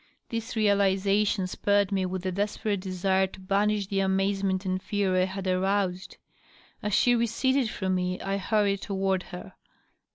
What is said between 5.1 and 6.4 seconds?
I had aroused.